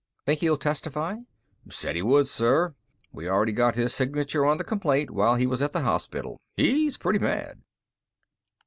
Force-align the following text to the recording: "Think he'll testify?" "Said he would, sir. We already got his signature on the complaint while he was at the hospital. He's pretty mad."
"Think 0.25 0.39
he'll 0.39 0.57
testify?" 0.57 1.17
"Said 1.69 1.95
he 1.95 2.01
would, 2.01 2.25
sir. 2.25 2.73
We 3.11 3.29
already 3.29 3.51
got 3.51 3.75
his 3.75 3.93
signature 3.93 4.47
on 4.47 4.57
the 4.57 4.63
complaint 4.63 5.11
while 5.11 5.35
he 5.35 5.45
was 5.45 5.61
at 5.61 5.73
the 5.73 5.81
hospital. 5.81 6.39
He's 6.57 6.97
pretty 6.97 7.19
mad." 7.19 7.61